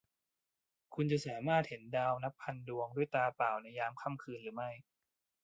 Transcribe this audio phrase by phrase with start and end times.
[0.93, 4.69] คุณจะสามารถเห็นดาวนับพันดวงด้วยตาเปล่าในยามค่ำคืนหรือไม่?